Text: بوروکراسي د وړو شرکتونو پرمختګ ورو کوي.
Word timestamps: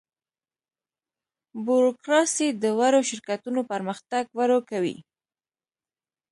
بوروکراسي 1.65 2.47
د 2.63 2.63
وړو 2.79 3.01
شرکتونو 3.09 3.59
پرمختګ 3.71 4.23
ورو 4.39 4.59
کوي. 4.69 4.97